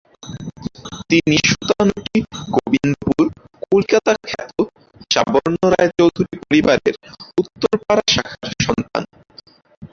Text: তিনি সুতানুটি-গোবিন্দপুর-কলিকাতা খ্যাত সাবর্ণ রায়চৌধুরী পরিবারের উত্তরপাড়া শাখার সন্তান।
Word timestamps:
তিনি 1.09 1.35
সুতানুটি-গোবিন্দপুর-কলিকাতা 1.49 4.13
খ্যাত 4.23 4.51
সাবর্ণ 5.11 5.55
রায়চৌধুরী 5.73 6.33
পরিবারের 6.41 6.95
উত্তরপাড়া 7.41 8.03
শাখার 8.13 8.51
সন্তান। 8.65 9.03